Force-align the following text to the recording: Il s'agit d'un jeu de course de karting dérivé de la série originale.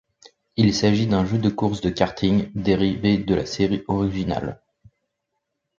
Il 0.55 0.73
s'agit 0.73 1.05
d'un 1.05 1.25
jeu 1.25 1.37
de 1.37 1.49
course 1.51 1.79
de 1.81 1.91
karting 1.91 2.49
dérivé 2.55 3.19
de 3.19 3.35
la 3.35 3.45
série 3.45 3.83
originale. 3.87 4.59